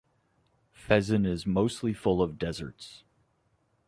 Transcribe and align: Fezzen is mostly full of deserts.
Fezzen 0.73 1.27
is 1.27 1.45
mostly 1.45 1.93
full 1.93 2.23
of 2.23 2.39
deserts. 2.39 3.03